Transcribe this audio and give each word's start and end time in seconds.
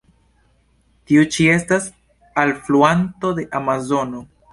Tiu 1.09 1.25
ĉi 1.35 1.45
estas 1.55 1.85
alfluanto 2.45 3.35
de 3.41 3.45
Amazono. 3.61 4.23